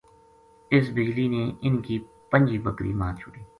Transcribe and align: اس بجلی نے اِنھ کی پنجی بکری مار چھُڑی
اس 0.77 0.89
بجلی 0.95 1.27
نے 1.35 1.43
اِنھ 1.63 1.81
کی 1.87 1.95
پنجی 2.31 2.57
بکری 2.65 2.93
مار 2.99 3.13
چھُڑی 3.21 3.41